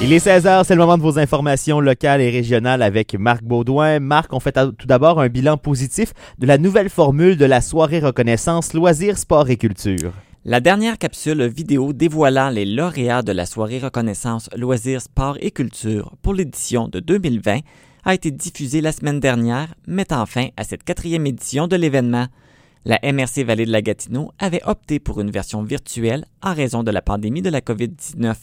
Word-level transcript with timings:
Il 0.00 0.12
est 0.12 0.24
16h, 0.24 0.62
c'est 0.62 0.76
le 0.76 0.80
moment 0.80 0.96
de 0.96 1.02
vos 1.02 1.18
informations 1.18 1.80
locales 1.80 2.20
et 2.20 2.30
régionales 2.30 2.82
avec 2.82 3.14
Marc 3.14 3.42
Baudouin. 3.42 3.98
Marc, 3.98 4.32
on 4.32 4.38
fait 4.38 4.52
tout 4.52 4.86
d'abord 4.86 5.20
un 5.20 5.28
bilan 5.28 5.56
positif 5.56 6.12
de 6.38 6.46
la 6.46 6.56
nouvelle 6.56 6.88
formule 6.88 7.36
de 7.36 7.44
la 7.44 7.60
soirée 7.60 7.98
reconnaissance 7.98 8.74
loisirs, 8.74 9.18
sport 9.18 9.50
et 9.50 9.56
culture. 9.56 10.12
La 10.44 10.60
dernière 10.60 10.98
capsule 10.98 11.42
vidéo 11.48 11.92
dévoilant 11.92 12.48
les 12.48 12.64
lauréats 12.64 13.22
de 13.22 13.32
la 13.32 13.44
soirée 13.44 13.80
reconnaissance 13.80 14.48
loisirs, 14.56 15.02
sport 15.02 15.36
et 15.40 15.50
culture 15.50 16.14
pour 16.22 16.32
l'édition 16.32 16.86
de 16.86 17.00
2020 17.00 17.58
a 18.04 18.14
été 18.14 18.30
diffusée 18.30 18.80
la 18.80 18.92
semaine 18.92 19.18
dernière, 19.18 19.74
mettant 19.88 20.26
fin 20.26 20.46
à 20.56 20.62
cette 20.62 20.84
quatrième 20.84 21.26
édition 21.26 21.66
de 21.66 21.74
l'événement. 21.74 22.28
La 22.84 23.00
MRC 23.02 23.42
Vallée 23.44 23.66
de 23.66 23.72
la 23.72 23.82
Gatineau 23.82 24.30
avait 24.38 24.62
opté 24.64 25.00
pour 25.00 25.20
une 25.20 25.32
version 25.32 25.64
virtuelle 25.64 26.24
en 26.40 26.54
raison 26.54 26.84
de 26.84 26.92
la 26.92 27.02
pandémie 27.02 27.42
de 27.42 27.50
la 27.50 27.60
COVID-19. 27.60 28.36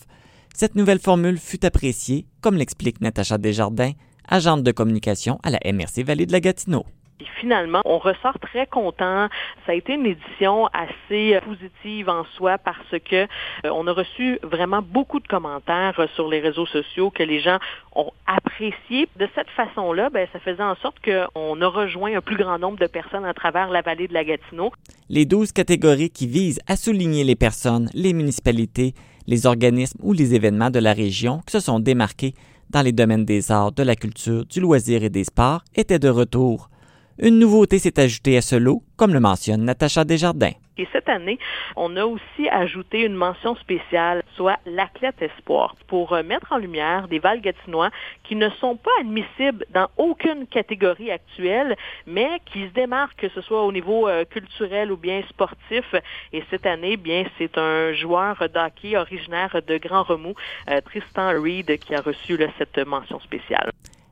Cette 0.58 0.76
nouvelle 0.76 1.00
formule 1.00 1.38
fut 1.38 1.66
appréciée, 1.66 2.28
comme 2.40 2.56
l'explique 2.56 3.02
Natacha 3.02 3.38
Desjardins, 3.38 3.92
agente 4.26 4.64
de 4.64 4.72
communication 4.72 5.38
à 5.44 5.50
la 5.50 5.60
MRC 5.66 6.02
Vallée 6.06 6.26
de 6.26 6.32
la 6.32 6.40
Gatineau. 6.40 6.86
Et 7.20 7.26
finalement, 7.42 7.82
on 7.84 7.98
ressort 7.98 8.40
très 8.40 8.66
content. 8.66 9.28
Ça 9.66 9.74
a 9.74 9.76
été 9.76 9.96
une 9.96 10.06
édition 10.06 10.68
assez 10.68 11.38
positive 11.46 12.08
en 12.08 12.24
soi 12.38 12.58
parce 12.58 12.96
que 13.04 13.24
euh, 13.24 13.28
on 13.66 13.86
a 13.88 13.92
reçu 13.92 14.40
vraiment 14.44 14.82
beaucoup 14.82 15.20
de 15.20 15.28
commentaires 15.28 16.08
sur 16.16 16.30
les 16.30 16.40
réseaux 16.40 16.66
sociaux 16.66 17.10
que 17.10 17.24
les 17.24 17.42
gens 17.42 17.60
ont 17.94 18.12
apprécié. 18.26 19.10
De 19.18 19.28
cette 19.36 19.50
façon-là, 19.50 20.10
ben, 20.10 20.26
ça 20.32 20.40
faisait 20.40 20.64
en 20.64 20.76
sorte 20.76 20.96
qu'on 21.04 21.62
a 21.62 21.68
rejoint 21.68 22.16
un 22.16 22.22
plus 22.22 22.38
grand 22.38 22.60
nombre 22.60 22.80
de 22.80 22.88
personnes 22.88 23.26
à 23.26 23.34
travers 23.34 23.68
la 23.70 23.82
vallée 23.82 24.08
de 24.08 24.14
la 24.14 24.24
Gatineau. 24.24 24.72
Les 25.10 25.26
douze 25.26 25.52
catégories 25.52 26.12
qui 26.12 26.28
visent 26.28 26.62
à 26.66 26.78
souligner 26.78 27.26
les 27.26 27.36
personnes, 27.36 27.90
les 27.94 28.14
municipalités, 28.14 28.94
les 29.28 29.46
organismes 29.46 30.00
ou 30.02 30.14
les 30.14 30.34
événements 30.34 30.70
de 30.70 30.80
la 30.80 30.94
région 30.94 31.42
qui 31.46 31.54
se 31.54 31.60
sont 31.60 31.80
démarqués 31.80 32.34
dans 32.70 32.82
les 32.82 32.92
domaines 32.92 33.26
des 33.26 33.52
arts, 33.52 33.72
de 33.72 33.84
la 33.84 33.96
culture, 33.96 34.46
du 34.46 34.60
loisir 34.60 35.04
et 35.04 35.10
des 35.10 35.24
sports 35.24 35.64
étaient 35.76 36.00
de 36.00 36.10
retour. 36.10 36.70
Une 37.18 37.40
nouveauté 37.40 37.80
s'est 37.80 37.98
ajoutée 37.98 38.36
à 38.36 38.42
ce 38.42 38.58
lot, 38.58 38.84
comme 38.98 39.14
le 39.14 39.22
mentionne 39.22 39.64
Natacha 39.64 40.04
Desjardins. 40.04 40.52
Et 40.78 40.86
cette 40.92 41.08
année, 41.08 41.40
on 41.78 41.96
a 41.96 42.04
aussi 42.04 42.50
ajouté 42.52 43.04
une 43.04 43.16
mention 43.16 43.56
spéciale, 43.56 44.22
soit 44.36 44.60
l'athlète 44.66 45.22
espoir, 45.22 45.78
pour 45.88 46.12
euh, 46.12 46.24
mettre 46.24 46.52
en 46.52 46.58
lumière 46.58 47.08
des 47.08 47.20
Valgatinois 47.20 47.90
qui 48.26 48.36
ne 48.36 48.50
sont 48.50 48.76
pas 48.76 48.92
admissibles 49.00 49.66
dans 49.70 49.88
aucune 49.96 50.46
catégorie 50.46 51.10
actuelle, 51.10 51.78
mais 52.06 52.42
qui 52.48 52.68
se 52.68 52.74
démarquent, 52.74 53.16
que 53.16 53.30
ce 53.30 53.40
soit 53.40 53.64
au 53.64 53.72
niveau 53.72 54.10
euh, 54.10 54.26
culturel 54.26 54.92
ou 54.92 54.98
bien 54.98 55.24
sportif. 55.30 55.96
Et 56.34 56.44
cette 56.50 56.66
année, 56.66 56.98
bien, 56.98 57.24
c'est 57.38 57.58
un 57.58 57.94
joueur 57.94 58.44
d'hockey 58.54 58.98
originaire 58.98 59.62
de 59.66 59.78
Grand 59.78 60.04
Remous, 60.04 60.36
euh, 60.70 60.82
Tristan 60.82 61.42
Reed, 61.42 61.78
qui 61.80 61.96
a 61.96 62.02
reçu 62.02 62.38
cette 62.58 62.86
mention 62.86 63.22
spéciale. 63.22 63.72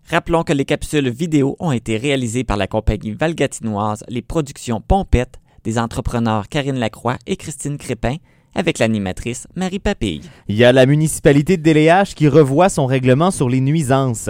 Rappelons 0.10 0.44
que 0.44 0.54
les 0.54 0.66
capsules 0.66 1.10
vidéo 1.10 1.56
ont 1.60 1.72
été 1.72 1.98
réalisées 1.98 2.44
par 2.44 2.58
la 2.58 2.68
compagnie 2.68 3.12
valgatinoise 3.12 4.04
Les 4.10 4.22
Productions 4.22 4.82
Pompette 4.82 5.40
des 5.64 5.80
entrepreneurs 5.80 6.50
Karine 6.50 6.78
Lacroix 6.78 7.18
et 7.26 7.38
Christine 7.38 7.78
Crépin 7.78 8.18
avec 8.54 8.80
l'animatrice 8.80 9.48
Marie 9.56 9.80
Papille. 9.80 10.22
Il 10.50 10.58
y 10.58 10.66
a 10.66 10.74
la 10.74 10.86
municipalité 10.86 11.56
de 11.56 11.64
Déléage 11.64 12.16
qui 12.16 12.28
revoit 12.28 12.70
son 12.70 12.86
règlement 12.86 13.32
sur 13.32 13.50
les 13.50 13.62
nuisances. 13.62 14.30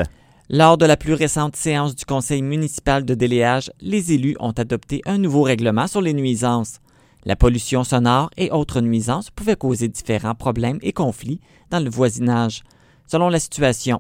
Lors 0.50 0.78
de 0.78 0.86
la 0.86 0.96
plus 0.96 1.14
récente 1.14 1.56
séance 1.56 1.96
du 1.96 2.06
conseil 2.06 2.44
municipal 2.44 3.04
de 3.04 3.16
Déléage, 3.16 3.72
les 3.82 4.14
élus 4.14 4.36
ont 4.40 4.52
adopté 4.52 5.02
un 5.06 5.18
nouveau 5.18 5.42
règlement 5.42 5.88
sur 5.88 6.02
les 6.02 6.14
nuisances. 6.14 6.80
La 7.26 7.36
pollution 7.36 7.84
sonore 7.84 8.30
et 8.38 8.52
autres 8.52 8.82
nuisances 8.82 9.32
pouvaient 9.32 9.56
causer 9.56 9.88
différents 9.88 10.36
problèmes 10.36 10.80
et 10.82 10.94
conflits 10.94 11.40
dans 11.72 11.80
le 11.80 11.90
voisinage. 11.90 12.62
Selon 13.08 13.30
la 13.30 13.40
situation, 13.40 14.00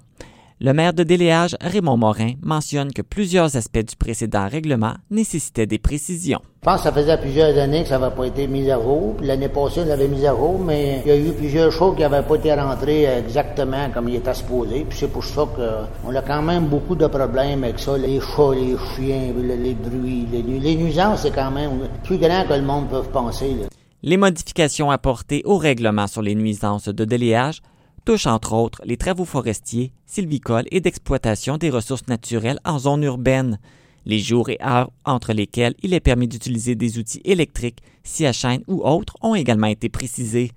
le 0.64 0.72
maire 0.72 0.94
de 0.94 1.04
Déléage, 1.04 1.58
Raymond 1.60 1.98
Morin, 1.98 2.36
mentionne 2.42 2.94
que 2.94 3.02
plusieurs 3.02 3.58
aspects 3.58 3.86
du 3.86 3.98
précédent 3.98 4.48
règlement 4.48 4.94
nécessitaient 5.12 5.66
des 5.66 5.78
précisions. 5.78 6.40
Je 6.62 6.66
pense 6.70 6.78
que 6.78 6.84
ça 6.84 6.94
faisait 6.94 7.18
plusieurs 7.18 7.58
années 7.58 7.84
que 7.84 7.90
ça 7.90 8.00
n'avait 8.00 8.16
pas 8.16 8.24
été 8.24 8.48
mis 8.48 8.72
à 8.72 8.82
jour. 8.82 9.18
L'année 9.22 9.50
passée, 9.50 9.82
on 9.84 9.90
l'avait 9.90 10.08
mis 10.08 10.26
à 10.26 10.34
jour, 10.34 10.58
mais 10.66 11.02
il 11.06 11.10
y 11.10 11.12
a 11.12 11.18
eu 11.18 11.34
plusieurs 11.34 11.70
choses 11.70 11.98
qui 11.98 12.02
n'avaient 12.04 12.26
pas 12.26 12.36
été 12.36 12.54
rentrées 12.54 13.04
exactement 13.04 13.90
comme 13.94 14.08
il 14.08 14.16
était 14.16 14.34
supposé. 14.34 14.86
Puis 14.88 15.00
c'est 15.00 15.12
pour 15.12 15.26
ça 15.26 15.46
qu'on 15.54 16.16
a 16.16 16.22
quand 16.22 16.42
même 16.42 16.68
beaucoup 16.68 16.96
de 16.96 17.08
problèmes 17.08 17.66
avec 17.66 17.80
ça. 17.80 17.98
Les 17.98 18.22
chats, 18.22 18.56
les 18.56 18.78
chiens, 18.96 19.34
les, 19.38 19.74
bruits, 19.74 20.28
les, 20.32 20.76
nuisances, 20.78 21.24
c'est 21.24 21.36
quand 21.36 21.52
même 21.52 21.72
plus 22.06 22.18
grand 22.18 22.46
que 22.48 22.54
le 22.54 22.62
monde 22.62 22.88
peut 22.88 23.02
penser. 23.12 23.54
Les 24.02 24.16
modifications 24.16 24.92
apportées 24.92 25.42
au 25.44 25.58
règlement 25.58 26.08
sur 26.08 26.22
les 26.22 26.36
nuisances 26.36 26.88
de 26.88 27.04
déléage 27.04 27.62
touche 28.06 28.28
entre 28.28 28.54
autres 28.54 28.82
les 28.86 28.98
travaux 28.98 29.26
forestiers, 29.26 29.94
sylvicoles 30.06 30.66
et 30.72 30.82
d'exploitation 30.82 31.58
des 31.58 31.70
ressources 31.70 32.08
naturelles 32.08 32.60
en 32.66 32.80
zone 32.80 33.04
urbaine, 33.04 33.60
les 34.06 34.20
jours 34.20 34.50
et 34.50 34.58
heures 34.62 34.92
entre 35.06 35.34
lesquels 35.34 35.76
il 35.82 35.94
est 35.94 36.00
permis 36.00 36.28
d'utiliser 36.28 36.76
des 36.76 36.98
outils 36.98 37.22
électriques, 37.24 37.80
si 38.04 38.26
à 38.26 38.34
chaîne 38.34 38.64
ou 38.68 38.82
autres, 38.84 39.16
ont 39.22 39.36
également 39.36 39.68
été 39.68 39.90
précisés. 39.90 40.52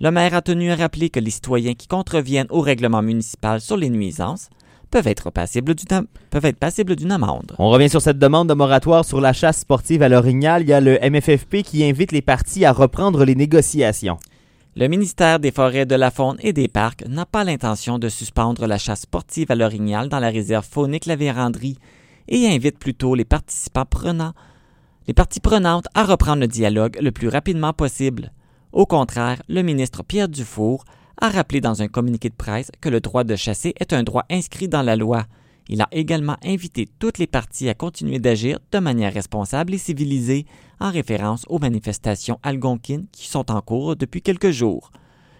Le 0.00 0.10
maire 0.10 0.34
a 0.34 0.42
tenu 0.42 0.70
à 0.70 0.76
rappeler 0.76 1.10
que 1.10 1.20
les 1.20 1.30
citoyens 1.30 1.74
qui 1.74 1.86
contreviennent 1.86 2.46
au 2.50 2.60
règlement 2.60 3.02
municipal 3.02 3.60
sur 3.60 3.76
les 3.76 3.90
nuisances 3.90 4.48
peuvent 4.90 5.08
être 5.08 5.30
passibles 5.30 5.74
d'une 6.94 7.12
amende. 7.12 7.54
On 7.58 7.70
revient 7.70 7.88
sur 7.88 8.00
cette 8.00 8.18
demande 8.18 8.48
de 8.48 8.54
moratoire 8.54 9.04
sur 9.04 9.20
la 9.20 9.32
chasse 9.32 9.60
sportive 9.60 10.02
à 10.02 10.08
l'Orignal. 10.08 10.62
Il 10.62 10.68
y 10.68 10.72
a 10.72 10.80
le 10.80 10.98
MFFP 11.02 11.62
qui 11.64 11.84
invite 11.84 12.12
les 12.12 12.22
partis 12.22 12.64
à 12.64 12.72
reprendre 12.72 13.24
les 13.24 13.34
négociations. 13.34 14.18
Le 14.76 14.88
ministère 14.88 15.38
des 15.38 15.52
Forêts, 15.52 15.86
de 15.86 15.94
la 15.94 16.10
Faune 16.10 16.36
et 16.40 16.52
des 16.52 16.66
Parcs 16.66 17.06
n'a 17.06 17.26
pas 17.26 17.44
l'intention 17.44 18.00
de 18.00 18.08
suspendre 18.08 18.66
la 18.66 18.76
chasse 18.76 19.02
sportive 19.02 19.52
à 19.52 19.54
l'orignal 19.54 20.08
dans 20.08 20.18
la 20.18 20.30
réserve 20.30 20.66
faunique 20.68 21.06
La 21.06 21.14
Vérandrie 21.14 21.78
et 22.26 22.48
invite 22.48 22.80
plutôt 22.80 23.14
les 23.14 23.24
participants 23.24 23.84
prenants, 23.88 24.32
les 25.06 25.14
parties 25.14 25.38
prenantes 25.38 25.86
à 25.94 26.02
reprendre 26.02 26.40
le 26.40 26.48
dialogue 26.48 26.98
le 27.00 27.12
plus 27.12 27.28
rapidement 27.28 27.72
possible. 27.72 28.32
Au 28.72 28.84
contraire, 28.84 29.40
le 29.48 29.62
ministre 29.62 30.02
Pierre 30.02 30.28
Dufour 30.28 30.84
a 31.20 31.28
rappelé 31.28 31.60
dans 31.60 31.80
un 31.80 31.86
communiqué 31.86 32.28
de 32.28 32.34
presse 32.34 32.72
que 32.80 32.88
le 32.88 32.98
droit 32.98 33.22
de 33.22 33.36
chasser 33.36 33.74
est 33.78 33.92
un 33.92 34.02
droit 34.02 34.24
inscrit 34.28 34.66
dans 34.66 34.82
la 34.82 34.96
loi. 34.96 35.26
Il 35.68 35.80
a 35.80 35.88
également 35.92 36.36
invité 36.44 36.88
toutes 36.98 37.18
les 37.18 37.26
parties 37.26 37.68
à 37.68 37.74
continuer 37.74 38.18
d'agir 38.18 38.58
de 38.70 38.78
manière 38.78 39.14
responsable 39.14 39.74
et 39.74 39.78
civilisée 39.78 40.46
en 40.78 40.90
référence 40.90 41.46
aux 41.48 41.58
manifestations 41.58 42.38
algonquines 42.42 43.06
qui 43.12 43.28
sont 43.28 43.50
en 43.50 43.60
cours 43.62 43.96
depuis 43.96 44.20
quelques 44.20 44.50
jours. 44.50 44.90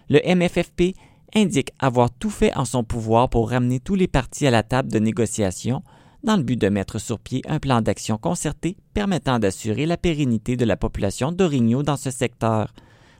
Le 0.09 0.19
MFFP 0.25 0.95
indique 1.35 1.71
avoir 1.79 2.09
tout 2.11 2.29
fait 2.29 2.55
en 2.55 2.65
son 2.65 2.83
pouvoir 2.83 3.29
pour 3.29 3.49
ramener 3.49 3.79
tous 3.79 3.95
les 3.95 4.07
partis 4.07 4.47
à 4.47 4.51
la 4.51 4.63
table 4.63 4.91
de 4.91 4.99
négociation 4.99 5.83
dans 6.23 6.37
le 6.37 6.43
but 6.43 6.59
de 6.59 6.69
mettre 6.69 6.99
sur 6.99 7.19
pied 7.19 7.41
un 7.47 7.59
plan 7.59 7.81
d'action 7.81 8.17
concerté 8.17 8.77
permettant 8.93 9.37
d'assurer 9.37 9.85
la 9.85 9.97
pérennité 9.97 10.57
de 10.57 10.65
la 10.65 10.75
population 10.75 11.31
d'Origno 11.31 11.83
dans 11.83 11.97
ce 11.97 12.09
secteur. 12.09 12.73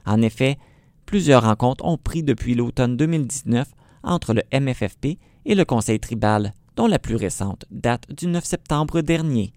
En 0.06 0.22
effet, 0.22 0.58
plusieurs 1.04 1.44
rencontres 1.44 1.84
ont 1.84 1.98
pris 1.98 2.24
depuis 2.24 2.54
l'automne 2.54 2.96
2019 2.96 3.68
entre 4.02 4.34
le 4.34 4.42
MFFP 4.52 5.18
et 5.44 5.54
le 5.54 5.64
Conseil 5.64 6.00
tribal, 6.00 6.52
dont 6.76 6.86
la 6.86 6.98
plus 6.98 7.16
récente 7.16 7.64
date 7.70 8.04
du 8.14 8.26
9 8.26 8.44
septembre 8.44 9.00
dernier. 9.00 9.52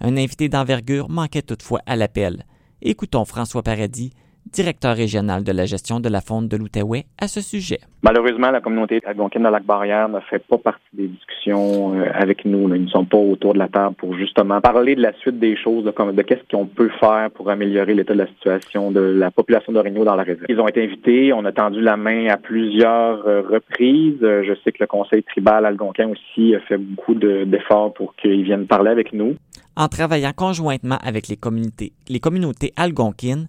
Un 0.00 0.16
invité 0.16 0.48
d'envergure 0.48 1.10
manquait 1.10 1.42
toutefois 1.42 1.80
à 1.84 1.96
l'appel. 1.96 2.46
Écoutons 2.80 3.24
François 3.24 3.62
Paradis, 3.62 4.12
directeur 4.52 4.96
régional 4.96 5.44
de 5.44 5.52
la 5.52 5.66
gestion 5.66 6.00
de 6.00 6.08
la 6.08 6.20
faune 6.20 6.48
de 6.48 6.56
l'Outaouais, 6.56 7.04
à 7.18 7.28
ce 7.28 7.40
sujet. 7.40 7.78
Malheureusement, 8.02 8.50
la 8.50 8.60
communauté 8.60 9.00
algonquine 9.04 9.42
de 9.42 9.48
Lac-Barrière 9.48 10.08
ne 10.08 10.20
fait 10.20 10.38
pas 10.38 10.58
partie 10.58 10.82
des 10.92 11.08
discussions 11.08 11.94
euh, 11.94 12.06
avec 12.14 12.44
nous. 12.44 12.74
Ils 12.74 12.84
ne 12.84 12.88
sont 12.88 13.04
pas 13.04 13.18
autour 13.18 13.54
de 13.54 13.58
la 13.58 13.68
table 13.68 13.94
pour 13.96 14.16
justement 14.16 14.60
parler 14.60 14.94
de 14.94 15.02
la 15.02 15.12
suite 15.14 15.38
des 15.38 15.56
choses, 15.56 15.84
de, 15.84 16.12
de 16.12 16.22
qu'est-ce 16.22 16.42
qu'on 16.50 16.66
peut 16.66 16.90
faire 16.98 17.30
pour 17.34 17.50
améliorer 17.50 17.94
l'état 17.94 18.14
de 18.14 18.18
la 18.18 18.26
situation 18.26 18.90
de 18.90 19.00
la 19.00 19.30
population 19.30 19.72
d'Origno 19.72 20.04
dans 20.04 20.16
la 20.16 20.22
réserve. 20.22 20.46
Ils 20.48 20.60
ont 20.60 20.68
été 20.68 20.82
invités, 20.82 21.32
on 21.32 21.44
a 21.44 21.52
tendu 21.52 21.80
la 21.80 21.96
main 21.96 22.28
à 22.28 22.36
plusieurs 22.36 23.26
euh, 23.26 23.42
reprises. 23.42 24.18
Euh, 24.22 24.42
je 24.46 24.54
sais 24.64 24.72
que 24.72 24.78
le 24.80 24.86
conseil 24.86 25.22
tribal 25.22 25.66
algonquin 25.66 26.08
aussi 26.08 26.54
a 26.54 26.60
fait 26.60 26.78
beaucoup 26.78 27.14
d'efforts 27.14 27.92
pour 27.92 28.14
qu'ils 28.16 28.44
viennent 28.44 28.66
parler 28.66 28.90
avec 28.90 29.12
nous. 29.12 29.36
En 29.76 29.88
travaillant 29.88 30.32
conjointement 30.34 30.98
avec 31.02 31.28
les 31.28 31.36
communautés, 31.36 31.92
les 32.08 32.20
communautés 32.20 32.72
algonquines, 32.76 33.48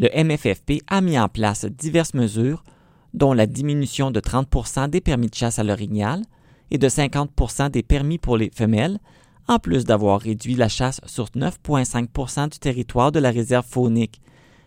le 0.00 0.08
MFFP 0.14 0.82
a 0.86 1.02
mis 1.02 1.18
en 1.18 1.28
place 1.28 1.66
diverses 1.66 2.14
mesures, 2.14 2.64
dont 3.12 3.34
la 3.34 3.46
diminution 3.46 4.10
de 4.10 4.18
30% 4.18 4.88
des 4.88 5.02
permis 5.02 5.26
de 5.26 5.34
chasse 5.34 5.58
à 5.58 5.62
l'orignal 5.62 6.22
et 6.70 6.78
de 6.78 6.88
50% 6.88 7.70
des 7.70 7.82
permis 7.82 8.16
pour 8.16 8.38
les 8.38 8.50
femelles, 8.50 8.98
en 9.46 9.58
plus 9.58 9.84
d'avoir 9.84 10.18
réduit 10.18 10.54
la 10.54 10.68
chasse 10.68 11.02
sur 11.04 11.26
9,5% 11.36 12.48
du 12.48 12.58
territoire 12.58 13.12
de 13.12 13.18
la 13.18 13.30
réserve 13.30 13.66
faunique. 13.66 14.22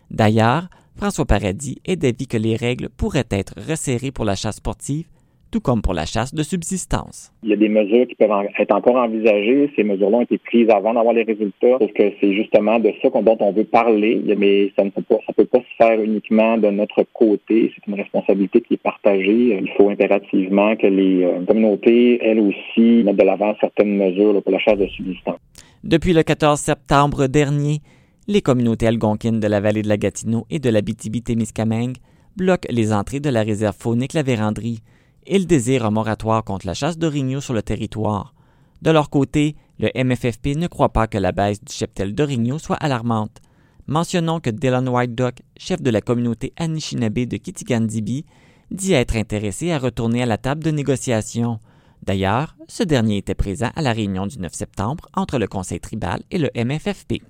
D'ailleurs, 0.08 0.68
François 0.94 1.24
Paradis 1.24 1.78
est 1.84 1.96
d'avis 1.96 2.28
que 2.28 2.36
les 2.36 2.54
règles 2.54 2.88
pourraient 2.88 3.26
être 3.30 3.54
resserrées 3.68 4.12
pour 4.12 4.24
la 4.24 4.36
chasse 4.36 4.56
sportive 4.56 5.08
tout 5.54 5.60
comme 5.60 5.82
pour 5.82 5.94
la 5.94 6.04
chasse 6.04 6.34
de 6.34 6.42
subsistance. 6.42 7.30
Il 7.44 7.50
y 7.50 7.52
a 7.52 7.56
des 7.56 7.68
mesures 7.68 8.08
qui 8.08 8.16
peuvent 8.16 8.48
être 8.58 8.74
encore 8.74 8.96
envisagées. 8.96 9.70
Ces 9.76 9.84
mesures-là 9.84 10.16
ont 10.16 10.22
été 10.22 10.36
prises 10.38 10.68
avant 10.68 10.94
d'avoir 10.94 11.14
les 11.14 11.22
résultats, 11.22 11.78
parce 11.78 11.92
que 11.92 12.10
c'est 12.20 12.34
justement 12.34 12.80
de 12.80 12.90
ça 13.00 13.08
dont 13.08 13.36
on 13.38 13.52
veut 13.52 13.62
parler, 13.62 14.20
mais 14.36 14.72
ça 14.76 14.82
ne 14.82 14.90
peut 14.90 15.02
pas, 15.02 15.18
ça 15.24 15.32
peut 15.32 15.44
pas 15.44 15.60
se 15.60 15.76
faire 15.78 16.02
uniquement 16.02 16.58
de 16.58 16.70
notre 16.70 17.04
côté. 17.12 17.72
C'est 17.72 17.86
une 17.86 17.94
responsabilité 17.94 18.62
qui 18.62 18.74
est 18.74 18.82
partagée. 18.82 19.56
Il 19.62 19.70
faut 19.76 19.90
impérativement 19.90 20.74
que 20.74 20.88
les 20.88 21.22
euh, 21.22 21.44
communautés, 21.46 22.18
elles 22.20 22.40
aussi, 22.40 23.04
mettent 23.04 23.18
de 23.18 23.22
l'avant 23.22 23.54
certaines 23.60 23.96
mesures 23.96 24.42
pour 24.42 24.50
la 24.50 24.58
chasse 24.58 24.78
de 24.78 24.88
subsistance. 24.88 25.38
Depuis 25.84 26.14
le 26.14 26.24
14 26.24 26.58
septembre 26.58 27.28
dernier, 27.28 27.78
les 28.26 28.42
communautés 28.42 28.88
algonquines 28.88 29.38
de 29.38 29.46
la 29.46 29.60
vallée 29.60 29.82
de 29.82 29.88
la 29.88 29.98
Gatineau 29.98 30.46
et 30.50 30.58
de 30.58 30.68
la 30.68 30.80
BTB-Témiscamingue 30.80 31.98
bloquent 32.34 32.66
les 32.72 32.92
entrées 32.92 33.20
de 33.20 33.30
la 33.30 33.44
réserve 33.44 33.76
faunique 33.78 34.14
La 34.14 34.24
Vérandrie. 34.24 34.80
Ils 35.26 35.46
désirent 35.46 35.86
un 35.86 35.90
moratoire 35.90 36.44
contre 36.44 36.66
la 36.66 36.74
chasse 36.74 36.98
d'orignaux 36.98 37.40
sur 37.40 37.54
le 37.54 37.62
territoire. 37.62 38.34
De 38.82 38.90
leur 38.90 39.08
côté, 39.08 39.56
le 39.78 39.88
MFFP 39.94 40.56
ne 40.56 40.66
croit 40.66 40.92
pas 40.92 41.06
que 41.06 41.18
la 41.18 41.32
baisse 41.32 41.64
du 41.64 41.72
cheptel 41.72 42.14
d'orignaux 42.14 42.58
soit 42.58 42.76
alarmante. 42.76 43.40
Mentionnons 43.86 44.40
que 44.40 44.50
Dylan 44.50 44.88
White 44.88 45.14
Duck, 45.14 45.36
chef 45.56 45.80
de 45.80 45.90
la 45.90 46.00
communauté 46.00 46.52
Anishinaabe 46.56 47.26
de 47.26 47.36
Kitigandibi, 47.38 48.24
dit 48.70 48.92
être 48.92 49.16
intéressé 49.16 49.72
à 49.72 49.78
retourner 49.78 50.22
à 50.22 50.26
la 50.26 50.38
table 50.38 50.62
de 50.62 50.70
négociation. 50.70 51.60
D'ailleurs, 52.02 52.56
ce 52.68 52.82
dernier 52.82 53.18
était 53.18 53.34
présent 53.34 53.70
à 53.74 53.82
la 53.82 53.92
réunion 53.92 54.26
du 54.26 54.38
9 54.38 54.52
septembre 54.52 55.08
entre 55.14 55.38
le 55.38 55.46
Conseil 55.46 55.80
tribal 55.80 56.22
et 56.30 56.38
le 56.38 56.50
MFFP. 56.54 57.22